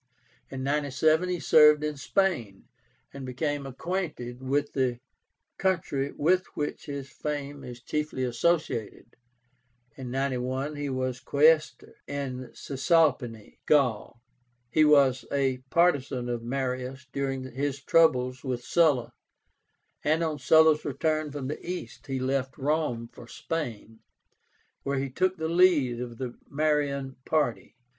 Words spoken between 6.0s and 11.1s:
with which his fame is chiefly associated. In 91 he